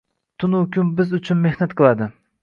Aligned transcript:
Tun-u 0.43 0.61
kun 0.77 0.87
biz 0.99 1.13
uchun 1.17 1.43
mehnat 1.43 1.75
qiladi. 1.83 2.09